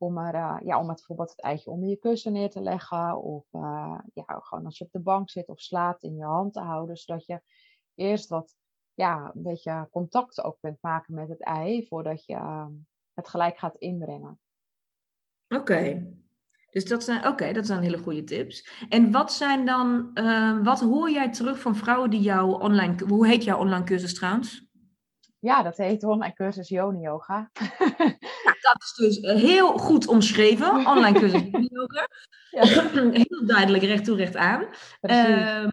[0.02, 3.22] om, er, uh, ja, om het bijvoorbeeld het eitje onder je kussen neer te leggen.
[3.22, 6.54] Of uh, ja, gewoon als je op de bank zit of slaapt in je hand
[6.54, 6.98] te houden.
[6.98, 7.42] Zodat je
[7.96, 8.56] eerst wat,
[8.94, 11.88] ja, een beetje contact ook kunt maken met het ei.
[11.88, 12.68] Voordat je uh,
[13.14, 14.40] het gelijk gaat inbrengen.
[15.48, 16.08] Oké.
[16.72, 18.86] Dus dat zijn, oké, dat zijn hele goede tips.
[18.90, 20.14] En wat zijn dan,
[20.64, 24.70] wat hoor jij terug van vrouwen die jouw online, hoe heet jouw online cursus trouwens?
[25.42, 27.52] Ja, dat heet online cursus Yoni Yoga.
[28.62, 30.86] Dat is dus eh, heel goed omschreven.
[30.88, 32.08] Online cursus Yoni Yoga.
[32.50, 32.64] Ja.
[33.28, 34.66] Heel duidelijk recht toe recht aan.
[35.02, 35.68] Uh,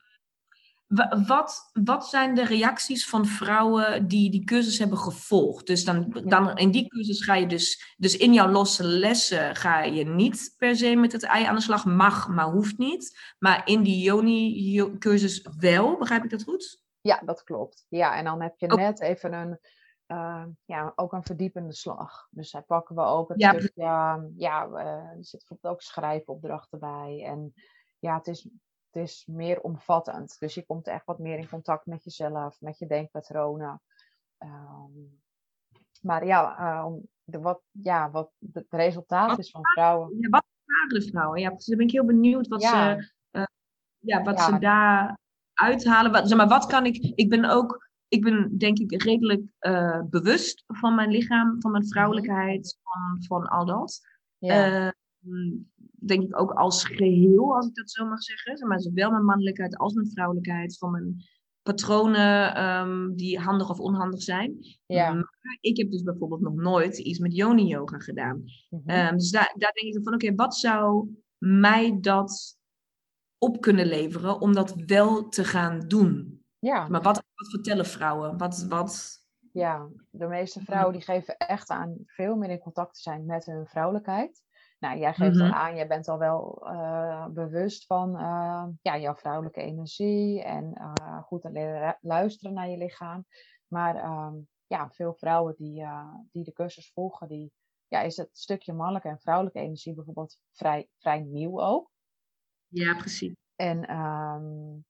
[1.27, 5.67] wat, wat zijn de reacties van vrouwen die die cursus hebben gevolgd?
[5.67, 9.83] Dus dan, dan in die cursus ga je dus, dus in jouw losse lessen ga
[9.83, 11.85] je niet per se met het ei aan de slag.
[11.85, 13.19] Mag, maar hoeft niet.
[13.39, 16.83] Maar in die Yoni-cursus wel, begrijp ik dat goed?
[17.01, 17.87] Ja, dat klopt.
[17.89, 19.59] Ja, en dan heb je net even een,
[20.09, 22.29] uh, ja, ook een verdiepende slag.
[22.31, 23.59] Dus daar pakken we ook het ja.
[23.59, 27.25] stukje, ja, uh, er zit bijvoorbeeld ook schrijfopdrachten bij.
[27.25, 27.55] En
[27.99, 28.43] ja, het is,
[28.91, 30.39] het is meer omvattend.
[30.39, 33.83] Dus je komt echt wat meer in contact met jezelf, met je denkpatronen.
[34.39, 35.21] Um,
[36.01, 36.93] maar ja, uh,
[37.25, 40.17] de, wat, ja, wat het resultaat is van vrouwen.
[40.21, 41.41] Ja, wat vragen de vrouwen?
[41.41, 43.01] Ja, dus dan ben ik heel benieuwd wat ja.
[43.01, 43.45] ze, uh,
[43.99, 45.19] ja, wat ze daar
[45.53, 46.13] uithalen?
[46.13, 46.97] Wat, zeg maar, wat kan ik...
[46.97, 51.83] Ik ben ook, ik ben denk ik redelijk uh, bewust van mijn lichaam, van mijn
[51.83, 51.93] mhm.
[51.93, 54.01] vrouwelijkheid, van, van al dat.
[54.39, 54.87] Ja.
[54.87, 54.91] Uh,
[55.93, 58.69] denk ik ook als geheel, als ik dat zo mag zeggen.
[58.69, 61.17] Maar zowel mijn mannelijkheid als mijn vrouwelijkheid, van mijn
[61.63, 64.57] patronen um, die handig of onhandig zijn.
[64.87, 65.11] Ja.
[65.11, 65.25] Um,
[65.61, 68.37] ik heb dus bijvoorbeeld nog nooit iets met yoni yoga gedaan.
[68.69, 69.07] Mm -hmm.
[69.07, 72.59] um, dus daar, daar denk ik van, oké, okay, wat zou mij dat
[73.39, 76.38] op kunnen leveren om dat wel te gaan doen?
[76.59, 76.89] Ja.
[76.89, 78.39] Maar wat, wat vertellen vrouwen?
[78.39, 79.23] Wat, wat...
[79.53, 83.47] Ja, de meeste vrouwen die geven echt aan veel meer in contact te zijn met
[83.47, 84.43] hun vrouwelijkheid.
[84.79, 85.55] Nou, jij geeft al mhm.
[85.55, 91.23] aan, jij bent al wel uh, bewust van uh, ja, jouw vrouwelijke energie en uh,
[91.23, 91.49] goed
[92.01, 93.27] luisteren naar je lichaam.
[93.67, 94.35] Maar ehm,
[94.67, 95.85] ja, veel vrouwen die,
[96.31, 97.53] die de cursus volgen, die
[97.89, 101.91] ja, is het stukje mannelijke en vrouwelijke energie bijvoorbeeld vrij, vrij nieuw ook.
[102.67, 103.35] Ja, precies.
[103.57, 104.85] En um,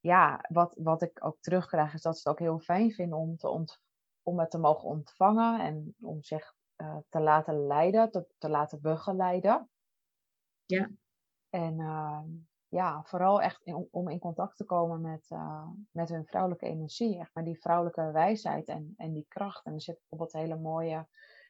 [0.00, 3.36] ja, wat, wat ik ook terugkrijg is dat ze het ook heel fijn vinden om,
[3.36, 3.80] te ont,
[4.22, 8.80] om het te mogen ontvangen en om zich uh, te laten leiden, te, te laten
[8.80, 9.68] begeleiden.
[10.66, 10.90] Ja.
[11.50, 12.20] En uh,
[12.68, 17.18] ja, vooral echt in, om in contact te komen met, uh, met hun vrouwelijke energie.
[17.18, 19.64] Echt maar die vrouwelijke wijsheid en, en die kracht.
[19.64, 21.06] En er zitten bijvoorbeeld hele mooie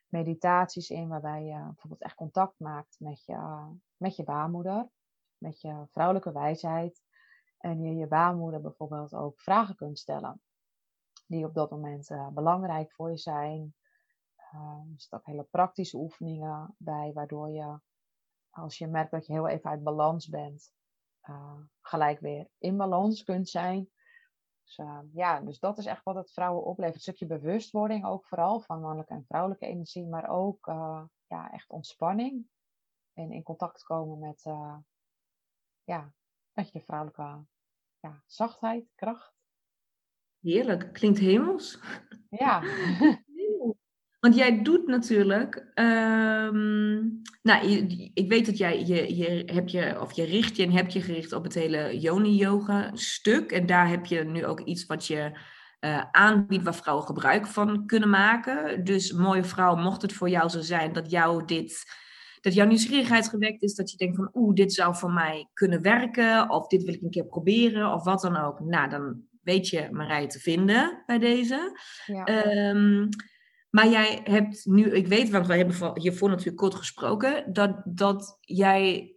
[0.09, 4.89] meditaties in, waarbij je bijvoorbeeld echt contact maakt met je, met je baarmoeder,
[5.39, 7.03] met je vrouwelijke wijsheid.
[7.61, 10.43] En je je baarmoeder bijvoorbeeld ook vragen kunt stellen,
[11.27, 13.75] die op dat moment uh, belangrijk voor je zijn.
[14.55, 17.81] Uh, er zitten ook hele praktische oefeningen bij, waardoor je,
[18.51, 20.73] als je merkt dat je heel even uit balans bent,
[21.29, 23.91] uh, gelijk weer in balans kunt zijn.
[24.63, 26.95] Dus, uh, ja, dus dat is echt wat het vrouwen oplevert.
[26.95, 31.71] Een stukje bewustwording ook vooral van mannelijke en vrouwelijke energie, maar ook uh, ja, echt
[31.71, 32.49] ontspanning.
[33.13, 34.43] En in contact komen met,
[35.85, 36.13] ja,
[36.53, 37.45] met je vrouwelijke
[38.01, 39.33] ja, zachtheid, kracht.
[40.41, 41.79] Heerlijk, klinkt hemels.
[42.31, 42.63] Ja.
[44.21, 47.67] Want jij doet natuurlijk, um, nou,
[48.15, 51.01] ik weet dat jij, je, je, heb je, of je richt je en heb je
[51.01, 53.53] gericht op het hele yoni-yoga stuk.
[53.53, 55.39] En daar heb je nu ook iets wat je
[55.81, 58.85] uh, aanbiedt waar vrouwen gebruik van kunnen maken.
[58.85, 61.85] Dus mooie vrouw, mocht het voor jou zo zijn dat jou dit,
[62.41, 65.83] dat jouw nieuwsgierigheid gewekt is, dat je denkt van oeh, dit zou voor mij kunnen
[65.83, 68.61] werken, of dit wil ik een keer proberen, of wat dan ook.
[68.61, 71.79] Nou, dan weet je Marije te vinden bij deze.
[72.07, 72.49] Ja.
[72.71, 73.09] Um,
[73.71, 78.39] maar jij hebt nu, ik weet, want we hebben hiervoor natuurlijk kort gesproken, dat, dat
[78.41, 79.15] jij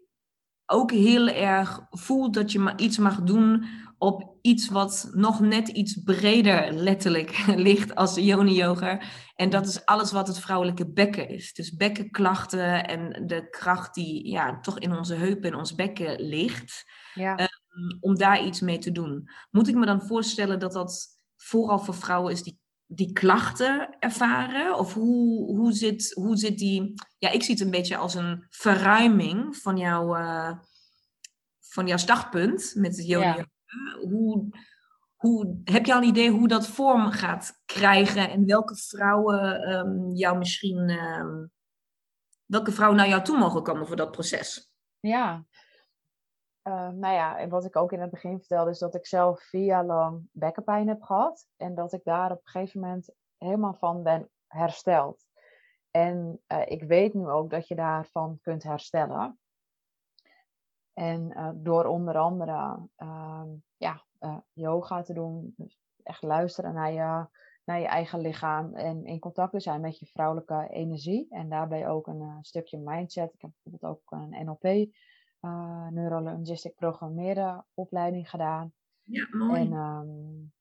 [0.65, 3.65] ook heel erg voelt dat je maar iets mag doen
[4.03, 9.01] op iets wat nog net iets breder letterlijk ligt als yoni yoga.
[9.35, 11.53] En dat is alles wat het vrouwelijke bekken is.
[11.53, 16.83] Dus bekkenklachten en de kracht die ja, toch in onze heupen en ons bekken ligt.
[17.13, 17.39] Ja.
[17.39, 19.29] Um, om daar iets mee te doen.
[19.51, 24.77] Moet ik me dan voorstellen dat dat vooral voor vrouwen is die die klachten ervaren?
[24.77, 26.93] Of hoe, hoe, zit, hoe zit die...
[27.17, 30.51] Ja, ik zie het een beetje als een verruiming van, jouw uh,
[31.59, 33.45] van jouw startpunt met het yoga.
[34.01, 34.49] Hoe,
[35.15, 40.11] hoe, heb je al een idee hoe dat vorm gaat krijgen en welke vrouwen um,
[40.15, 40.89] jou misschien...
[40.89, 41.51] Um,
[42.45, 44.73] welke vrouwen naar jou toe mogen komen voor dat proces?
[44.99, 45.45] Ja,
[46.63, 49.41] uh, nou ja, en wat ik ook in het begin vertelde, is dat ik zelf
[49.41, 51.47] vier jaar lang bekkenpijn heb gehad.
[51.57, 55.25] En dat ik daar op een gegeven moment helemaal van ben hersteld.
[55.91, 59.39] En uh, ik weet nu ook dat je daarvan kunt herstellen.
[60.93, 64.03] En uh, door onder andere ehm, ja,
[64.53, 67.27] yoga te doen, dus echt luisteren naar je,
[67.63, 71.27] naar je eigen lichaam en in contact te zijn met je vrouwelijke energie.
[71.29, 73.33] En daarbij ook een stukje mindset.
[73.33, 74.93] Ik heb bijvoorbeeld ook een NLP
[75.89, 78.73] neurolinguistic programmeren opleiding gedaan.
[79.03, 79.61] Ja, mooi.
[79.61, 80.53] En um,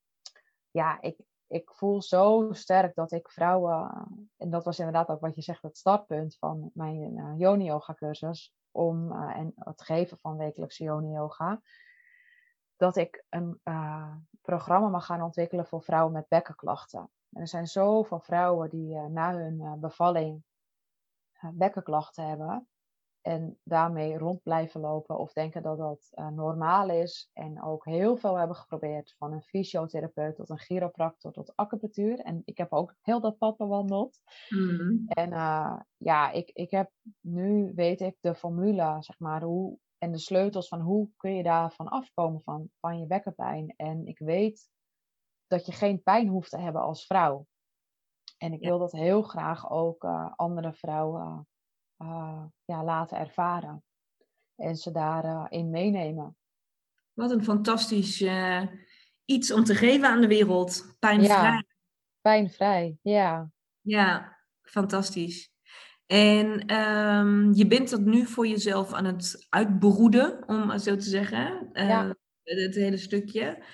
[0.71, 1.17] ja, ik,
[1.47, 5.63] ik voel zo sterk dat ik vrouwen, en dat was inderdaad ook wat je zegt,
[5.63, 10.85] het startpunt van mijn uh, Yoni Yoga cursus, om, uh, en het geven van wekelijkse
[10.85, 11.61] Yoni Yoga,
[12.77, 17.11] dat ik een uh, programma mag gaan ontwikkelen voor vrouwen met bekkenklachten.
[17.33, 20.45] En er zijn zoveel vrouwen die na hun bevalling
[21.53, 22.69] bekkenklachten hebben
[23.23, 27.31] en daarmee rond blijven lopen of denken dat dat uh, normaal is.
[27.33, 32.19] En ook heel veel hebben geprobeerd, van een fysiotherapeut tot een chiropractor tot acupunctuur.
[32.19, 34.19] En ik heb ook heel dat pad bewandeld.
[34.49, 35.05] Mm.
[35.07, 40.13] En uh, ja, ik, ik heb nu, weet ik, de formule, zeg maar, hoe, en
[40.13, 43.75] de sleutels van hoe kun je daarvan afkomen van, van je bekkenpijn.
[43.77, 44.71] En ik weet
[45.47, 47.47] dat je geen pijn hoeft te hebben als vrouw.
[48.39, 51.47] En ik wil dat heel graag ook uh, andere vrouwen
[52.03, 53.85] uh, ja, laten ervaren.
[54.57, 56.37] En ze daarin uh, meenemen.
[57.13, 58.63] Wat een fantastisch uh,
[59.25, 60.97] iets om te geven aan de wereld.
[60.99, 61.37] Pijnvrij.
[61.37, 61.65] Ja,
[62.21, 63.51] pijnvrij, ja.
[63.81, 65.51] Ja, fantastisch.
[66.07, 71.09] En um, je bent dat nu voor jezelf aan het uitbroeden, om het zo te
[71.09, 71.71] zeggen.
[71.73, 72.15] Ja.
[72.43, 73.65] Het hele stukje.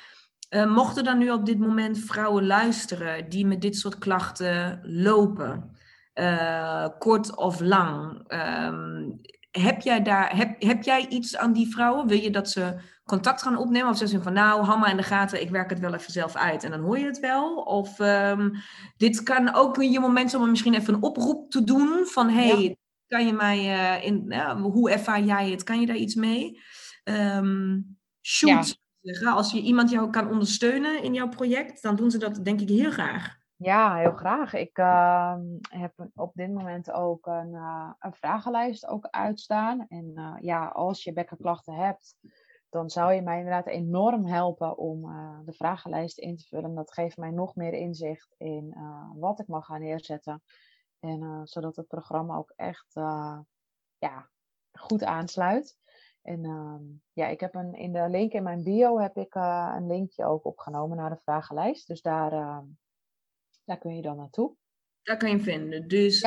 [0.50, 5.77] mochten dan nu op dit moment vrouwen luisteren die met dit soort klachten lopen,
[6.20, 8.24] uh, kort of lang.
[8.32, 12.06] Um, heb jij daar, heb, heb jij iets aan die vrouwen?
[12.06, 13.88] Wil je dat ze contact gaan opnemen?
[13.88, 16.36] Of zeggen ze van nou, maar in de gaten, ik werk het wel even zelf
[16.36, 17.54] uit en dan hoor je het wel?
[17.54, 18.52] Of um,
[18.96, 22.76] dit kan ook je moment om misschien even een oproep te doen van hey,
[23.06, 25.62] kan je mij, uh, in, uh, hoe ervaar jij het?
[25.62, 26.60] Kan je daar iets mee?
[27.04, 29.30] Um, shoot, ja.
[29.30, 32.68] als je iemand jou kan ondersteunen in jouw project, dan doen ze dat denk ik
[32.68, 33.37] heel graag.
[33.60, 34.54] Ja, heel graag.
[34.54, 35.36] Ik uh,
[35.70, 39.86] heb op dit moment ook een, uh, een vragenlijst ook uitstaan.
[39.88, 42.16] En uh, ja, als je bekkenklachten hebt,
[42.68, 45.00] dan zou je mij inderdaad enorm helpen om
[45.44, 46.74] de vragenlijst in te vullen.
[46.74, 48.76] Dat geeft mij nog meer inzicht in
[49.14, 50.42] wat ik mag gaan neerzetten.
[51.00, 52.92] En zodat het programma ook echt
[53.98, 54.28] ja,
[54.72, 55.78] goed aansluit.
[56.22, 59.86] En ehm, ja, ik heb een, in de link in mijn bio heb ik een
[59.86, 61.86] linkje ook opgenomen naar de vragenlijst.
[61.86, 62.64] Dus daar ehm,
[63.68, 64.56] daar kun je dan naartoe.
[65.02, 65.88] Daar kan je vinden.
[65.88, 66.26] Dus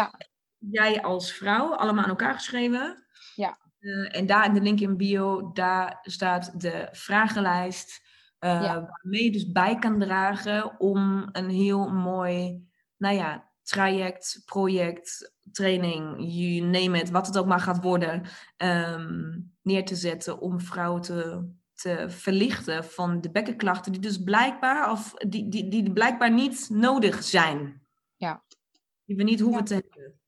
[0.58, 3.06] jij als vrouw, allemaal aan elkaar geschreven.
[3.36, 3.60] Ja.
[3.80, 8.10] Uh, en daar in de link in bio, daar staat de vragenlijst.
[8.40, 15.34] Uh, Waarmee je dus bij kan dragen om een heel mooi, nou ja, traject, project,
[15.52, 18.24] training, you name it, wat het ook maar gaat worden,
[18.58, 21.50] um, neer te zetten om vrouwen te
[21.82, 27.24] te verlichten van de bekkenklachten die dus blijkbaar, of die, die, die blijkbaar niet nodig
[27.24, 27.88] zijn.
[28.16, 28.44] Ja.
[29.06, 30.20] Die we niet hoeven te hebben.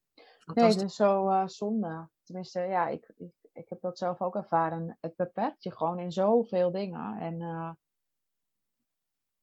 [0.46, 2.10] Nee, dat is zo uh, zonde.
[2.24, 4.98] Tenminste, ja, ik, ik, ik heb dat zelf ook ervaren.
[5.02, 7.18] Het beperkt je gewoon in zoveel dingen.
[7.20, 7.72] En uh,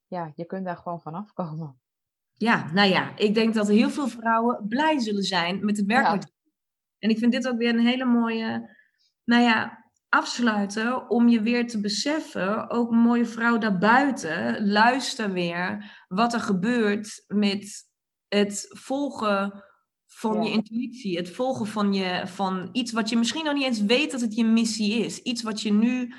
[0.06, 1.80] ja, je kunt daar gewoon van afkomen.
[2.32, 6.22] Ja, nou ja, ik denk dat heel veel vrouwen blij zullen zijn met het werk.
[6.22, 6.28] Ja.
[6.98, 8.76] En ik vind dit ook weer een hele mooie,
[9.24, 9.79] nou ja,
[10.10, 17.24] afsluiten om je weer te beseffen, ook mooie vrouw daarbuiten, luister weer wat er gebeurt
[17.26, 17.88] met
[18.28, 19.64] het volgen
[20.06, 23.80] van je intuïtie, het volgen van, je, van iets wat je misschien nog niet eens
[23.80, 25.18] weet dat het je missie is.
[25.18, 26.14] Iets wat je nu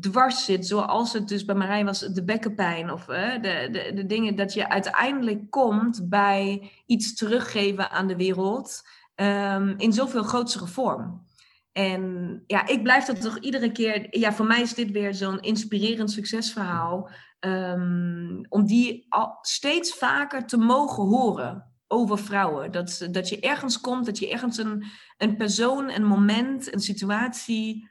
[0.00, 4.36] dwars zit, zoals het dus bij Marijn was, de bekkenpijn of de, de, de dingen
[4.36, 8.82] dat je uiteindelijk komt bij iets teruggeven aan de wereld
[9.14, 11.28] um, in zoveel grotere vorm.
[11.72, 14.18] En ja, ik blijf dat toch iedere keer.
[14.18, 17.10] Ja, voor mij is dit weer zo'n inspirerend succesverhaal.
[17.40, 19.06] Um, om die
[19.40, 22.72] steeds vaker te mogen horen over vrouwen.
[22.72, 24.84] Dat, dat je ergens komt, dat je ergens een,
[25.18, 27.88] een persoon, een moment, een situatie.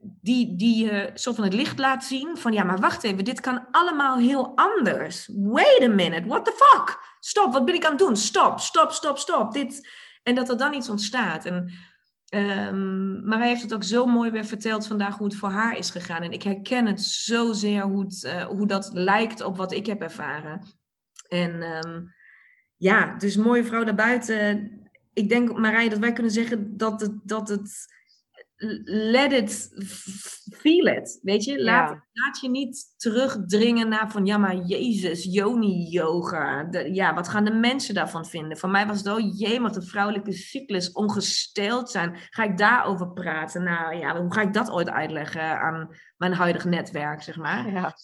[0.00, 2.36] Die, die je zo van het licht laat zien.
[2.36, 5.30] Van ja, maar wacht even, dit kan allemaal heel anders.
[5.32, 7.14] Wait a minute, what the fuck?
[7.20, 8.16] Stop, wat ben ik aan het doen?
[8.16, 9.52] Stop, stop, stop, stop.
[9.52, 9.88] Dit.
[10.22, 11.44] En dat er dan iets ontstaat.
[11.44, 11.72] En
[12.34, 15.78] Um, maar hij heeft het ook zo mooi weer verteld vandaag hoe het voor haar
[15.78, 16.22] is gegaan.
[16.22, 20.62] En ik herken het zozeer hoe, uh, hoe dat lijkt op wat ik heb ervaren.
[21.28, 22.14] En um,
[22.76, 24.70] ja, dus mooie vrouw daarbuiten.
[25.12, 27.94] Ik denk, Marij, dat wij kunnen zeggen dat het, dat het
[28.84, 29.68] let it,
[30.54, 31.62] feel it, weet je?
[31.62, 36.68] Laat, laat je niet terugdringen naar van, ja maar Jezus, Yoni-yoga.
[36.92, 38.58] Ja, wat gaan de mensen daarvan vinden?
[38.58, 42.16] Voor mij was het, oh jee, wat de vrouwelijke cyclus ongesteld zijn.
[42.30, 43.62] Ga ik daarover praten?
[43.62, 47.72] Nou ja, hoe ga ik dat ooit uitleggen aan mijn huidige netwerk, zeg maar?
[47.72, 47.94] Ja.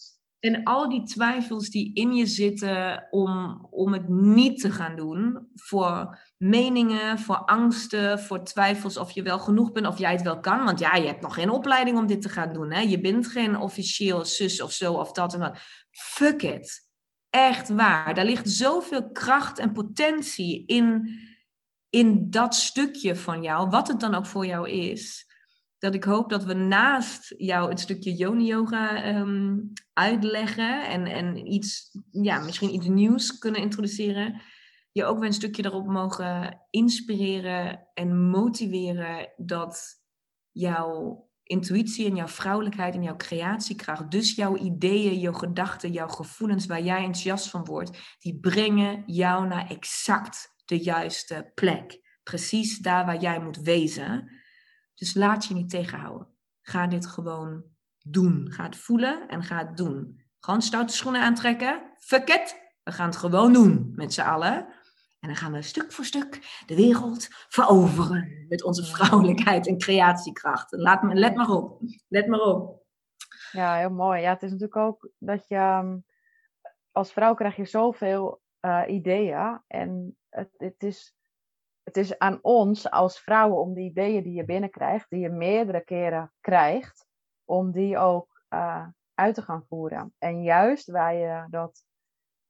[0.43, 5.47] En al die twijfels die in je zitten om, om het niet te gaan doen,
[5.55, 10.39] voor meningen, voor angsten, voor twijfels of je wel genoeg bent, of jij het wel
[10.39, 10.63] kan.
[10.63, 12.71] Want ja, je hebt nog geen opleiding om dit te gaan doen.
[12.71, 12.79] Hè?
[12.79, 15.57] Je bent geen officieel zus of zo of dat en dat.
[15.91, 16.89] Fuck it.
[17.29, 18.13] Echt waar.
[18.13, 21.19] Daar ligt zoveel kracht en potentie in,
[21.89, 25.31] in dat stukje van jou, wat het dan ook voor jou is
[25.83, 29.57] dat ik hoop dat we naast jou een stukje yoni-yoga ehm,
[29.93, 34.41] uitleggen en, en iets, ja, misschien iets nieuws kunnen introduceren,
[34.91, 40.01] je ook weer een stukje erop mogen inspireren en motiveren dat
[40.51, 46.65] jouw intuïtie en jouw vrouwelijkheid en jouw creatiekracht, dus jouw ideeën, jouw gedachten, jouw gevoelens
[46.65, 51.99] waar jij enthousiast van wordt, die brengen jou naar exact de juiste plek.
[52.23, 54.41] Precies daar waar jij moet wezen.
[54.93, 56.27] Dus laat je niet tegenhouden.
[56.61, 57.63] Ga dit gewoon
[57.99, 58.51] doen.
[58.51, 60.21] Ga het voelen en ga het doen.
[60.39, 61.81] Gewoon stoute schoenen aantrekken.
[61.97, 62.61] Fuck it.
[62.83, 64.67] We gaan het gewoon doen met z'n allen.
[65.19, 70.71] En dan gaan we stuk voor stuk de wereld veroveren met onze vrouwelijkheid en creatiekracht.
[70.71, 71.81] Laat me, let maar op.
[72.07, 72.81] Let maar op.
[73.51, 74.21] Ja, heel mooi.
[74.21, 75.97] Ja, het is natuurlijk ook dat je ehm,
[76.91, 79.61] als vrouw krijg je zoveel uh, ideeën.
[79.67, 81.15] En het, het, is
[81.83, 85.83] het is aan ons als vrouwen om die ideeën die je binnenkrijgt, die je meerdere
[85.83, 87.07] keren krijgt,
[87.45, 90.13] om die ook uh, uit te gaan voeren.
[90.17, 91.85] En juist waar je dat,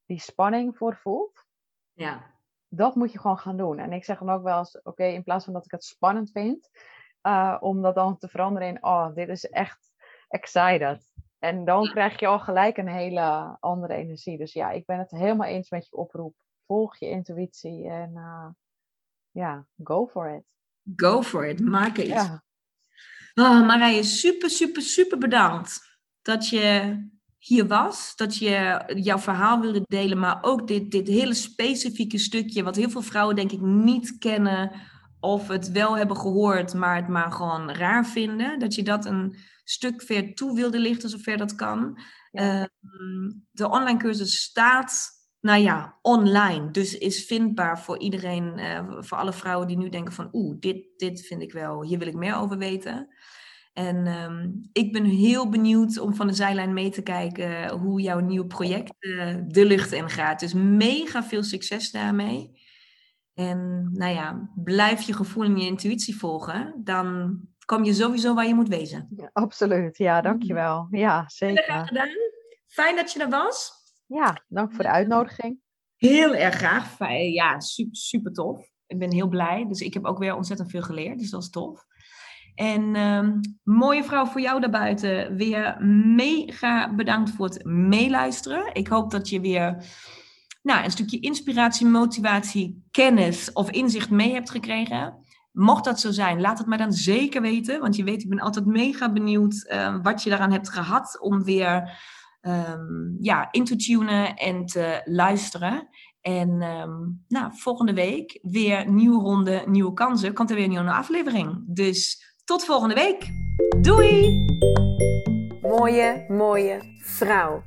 [0.06, 1.46] die spanning voor voelt,
[1.94, 2.36] ja.
[2.68, 3.80] dat moet je gewoon gaan doen.
[3.80, 6.32] En ik zeg dan ook wel eens, oké, in plaats van dat ik het spannend
[6.32, 6.70] vind,
[7.22, 9.92] uh, om dat dan te veranderen in, oh, dit is echt
[10.28, 11.12] excited.
[11.40, 14.38] En dan krijg je al gelijk een hele andere energie.
[14.38, 16.36] Dus ja, ik ben het helemaal eens met je oproep.
[16.66, 18.48] Volg je intuïtie en uh,
[19.34, 20.44] ja, go for it.
[20.96, 22.08] Go for it, maak het.
[22.08, 22.44] Ja.
[23.34, 26.98] Oh, Marije, super, super, super bedankt dat je
[27.38, 28.16] hier was.
[28.16, 32.90] Dat je jouw verhaal wilde delen, maar ook dit, dit hele specifieke stukje, wat heel
[32.90, 34.72] veel vrouwen denk ik niet kennen
[35.20, 38.60] of het wel hebben gehoord, maar het maar gewoon raar vinden.
[38.60, 42.00] Dat je dat een stuk ver toe wilde lichten, zover dat kan.
[42.32, 42.66] Ehm,
[43.52, 45.13] de online cursus staat,
[45.44, 46.72] nou ja, online.
[46.72, 50.86] Dus is vindbaar voor iedereen, uh, voor alle vrouwen die nu denken van, oeh, dit,
[50.98, 53.08] dit vind ik wel, hier wil ik meer over weten.
[53.74, 58.20] En ehm, ik ben heel benieuwd om van de zijlijn mee te kijken hoe jouw
[58.20, 60.40] nieuwe project uh, de lucht in gaat.
[60.40, 62.62] Dus mega veel succes daarmee.
[63.34, 66.82] En nou ja, blijf je gevoel en je intuïtie volgen.
[66.84, 69.08] Dan kom je sowieso waar je moet wezen.
[69.16, 70.88] Ja, absoluut, ja, dankjewel.
[70.92, 71.92] Ja, zeker.
[72.68, 73.83] Fijn dat je er was.
[74.06, 75.60] Ja, dank voor de uitnodiging.
[75.96, 76.98] Heel erg graag.
[77.32, 78.72] Ja, super, super tof.
[78.88, 79.66] Ik ben heel blij.
[79.68, 81.20] Dus ik heb ook weer ontzettend veel geleerd.
[81.20, 81.86] Dus dat is tof.
[82.56, 85.36] En um, mooie vrouw voor jou daarbuiten.
[85.36, 85.84] Weer
[86.16, 88.74] mega bedankt voor het meeluisteren.
[88.74, 89.86] Ik hoop dat je weer
[90.62, 95.22] nou, een stukje inspiratie, motivatie, kennis of inzicht mee hebt gekregen.
[95.52, 97.80] Mocht dat zo zijn, laat het mij dan zeker weten.
[97.80, 101.44] Want je weet, ik ben altijd mega benieuwd uh, wat je daaraan hebt gehad om
[101.44, 102.00] weer
[102.48, 105.88] um, ja, in te tunen en te luisteren.
[106.22, 110.34] En um, nou, volgende week weer nieuwe ronde, nieuwe kansen.
[110.34, 111.64] Komt er weer een nieuwe aflevering.
[111.68, 113.30] Dus tot volgende week.
[113.82, 114.46] Doei!
[115.62, 117.64] Mooie, mooie vrouw.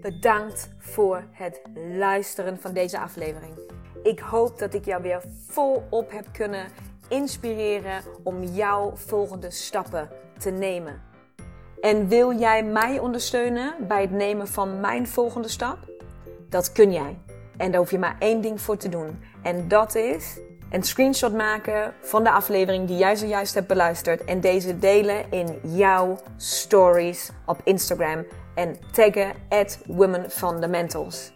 [0.00, 1.62] Bedankt voor het
[1.98, 3.54] luisteren van deze aflevering.
[4.02, 6.66] Ik hoop dat ik jou weer volop heb kunnen
[7.08, 10.08] inspireren om jouw volgende stappen
[10.38, 11.09] te nemen.
[11.80, 15.78] En wil jij mij ondersteunen bij het nemen van mijn volgende stap?
[16.48, 17.18] Dat kun jij.
[17.56, 19.18] En daar hoef je maar één ding voor te doen.
[19.42, 20.38] En dat is
[20.70, 25.58] een screenshot maken van de aflevering die jij zojuist hebt beluisterd en deze delen in
[25.62, 31.32] jouw stories op Instagram en taggen at Women Fundamentals.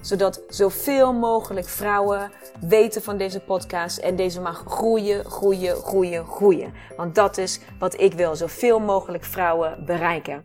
[0.00, 2.30] Zodat zoveel mogelijk vrouwen
[2.60, 6.72] weten van deze podcast en deze mag groeien, groeien, groeien, groeien.
[6.96, 10.44] Want dat is wat ik wil, zoveel mogelijk vrouwen bereiken.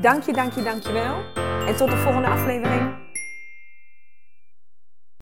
[0.00, 1.16] Dank je, dank je, dank je wel.
[1.66, 3.03] En tot de volgende aflevering.